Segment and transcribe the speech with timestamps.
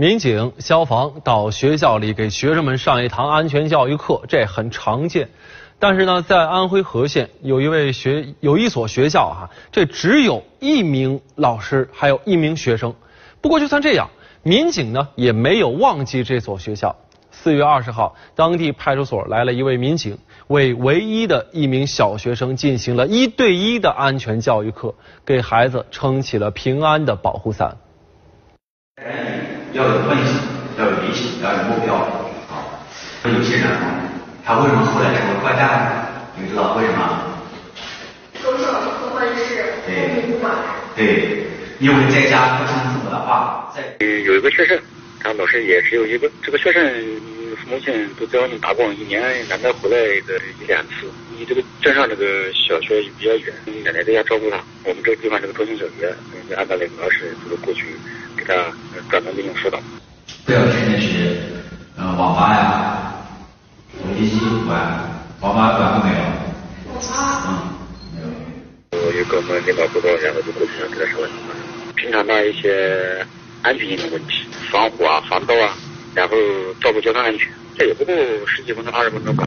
[0.00, 5.28] 民警、消防到学校里给学生们上一堂安全教育课，这很常见。
[5.78, 12.94] 但是呢，在安徽和县有一位学有一所学校哈，这只有一名老师，还有一名学生。
[13.42, 14.08] 不过就算这样，
[14.42, 16.96] 民警呢也没有忘记这所学校。
[17.30, 24.94] 四月二十号，当地派出所来了一位民警，为唯一的一名小学生进行了一对一的安全教育课，
[25.26, 27.76] 给孩子撑起了平安的保护伞。
[29.72, 30.34] 要有梦想，
[30.78, 31.94] 要有理想，要有目标。
[31.94, 32.66] 啊，
[33.22, 34.02] 那有些人啊，
[34.44, 36.06] 他为什么后来成为坏蛋？
[36.36, 37.22] 你知道为什么？
[38.42, 40.52] 都是老师破坏事，父母不管。
[40.96, 41.46] 对，
[41.78, 43.82] 因为在家不听父母的话，在。
[44.24, 44.78] 有一个学生。
[45.22, 46.82] 他老师也只有一个，这个学生
[47.56, 51.12] 父母亲都在外面打工，一年难得回来个一两次。
[51.36, 53.52] 离这个镇上这个小学比较远，
[53.84, 54.56] 奶奶在家照顾他。
[54.84, 56.10] 我们这个地方这个中心小学，
[56.48, 57.79] 就安排了一个老师，这个过去给
[59.10, 59.78] 他专门进行辅导。
[60.46, 61.36] 不要天天去
[61.96, 63.12] 呃网吧呀、
[63.98, 64.78] 手机机玩，
[65.40, 66.20] 网吧玩过没有？
[66.94, 67.42] 网吧。
[67.48, 67.50] 嗯，
[68.14, 69.06] 没有。
[69.06, 71.28] 我有跟我们领导沟通，然后就过去跟他上课。
[71.96, 73.26] 平常的一些。
[73.62, 75.76] 安全性的问题，防火啊，防盗啊，
[76.14, 76.34] 然后
[76.80, 78.14] 照顾交通安全，这也不过
[78.46, 79.46] 十几分钟、二十分钟吧。